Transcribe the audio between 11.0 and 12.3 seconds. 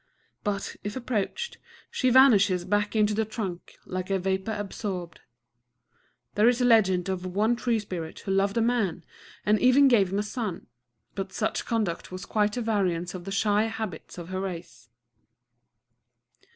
but such conduct was